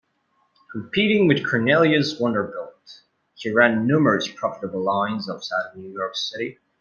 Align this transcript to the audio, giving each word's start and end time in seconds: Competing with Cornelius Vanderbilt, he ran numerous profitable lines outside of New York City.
Competing 0.71 1.27
with 1.27 1.45
Cornelius 1.47 2.13
Vanderbilt, 2.13 3.03
he 3.35 3.51
ran 3.51 3.85
numerous 3.85 4.27
profitable 4.27 4.81
lines 4.81 5.29
outside 5.29 5.69
of 5.69 5.77
New 5.77 5.91
York 5.91 6.15
City. 6.15 6.57